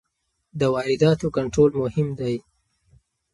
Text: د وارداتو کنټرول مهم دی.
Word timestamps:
د 0.59 0.61
وارداتو 0.75 1.27
کنټرول 1.37 1.71
مهم 1.81 2.07
دی. 2.19 2.35